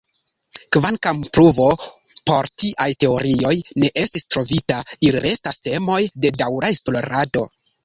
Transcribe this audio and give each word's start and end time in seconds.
Kvankam 0.77 1.19
pruvo 1.37 1.67
por 2.31 2.49
tiaj 2.63 2.87
teorioj 3.05 3.53
ne 3.85 3.93
estis 4.07 4.27
trovita, 4.33 4.81
ili 5.11 5.23
restas 5.29 5.63
temoj 5.69 6.01
de 6.27 6.35
daŭra 6.43 6.75
esplorado. 6.79 7.49